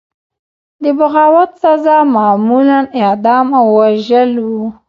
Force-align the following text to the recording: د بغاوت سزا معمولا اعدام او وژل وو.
د 0.83 0.85
بغاوت 0.99 1.51
سزا 1.63 1.97
معمولا 2.15 2.79
اعدام 3.01 3.47
او 3.59 3.65
وژل 3.79 4.31
وو. 4.49 4.65